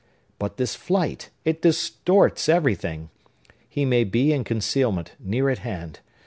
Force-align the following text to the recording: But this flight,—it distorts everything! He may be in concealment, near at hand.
But 0.39 0.57
this 0.57 0.73
flight,—it 0.73 1.61
distorts 1.61 2.49
everything! 2.49 3.11
He 3.69 3.85
may 3.85 4.03
be 4.03 4.33
in 4.33 4.43
concealment, 4.43 5.11
near 5.19 5.47
at 5.47 5.59
hand. 5.59 5.99